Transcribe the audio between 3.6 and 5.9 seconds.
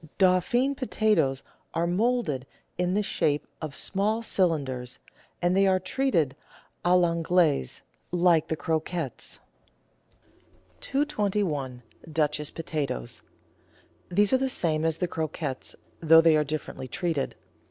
of small cylinders, and they are